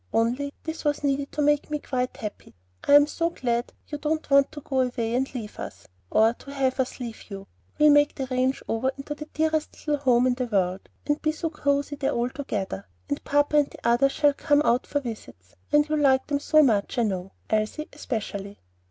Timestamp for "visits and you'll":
15.01-15.99